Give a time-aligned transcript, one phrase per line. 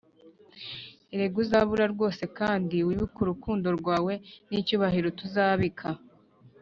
[1.13, 4.13] erega uzabura rwose kandi wibuke urukundo rwawe
[4.49, 5.87] n'icyubahiro tuzabika.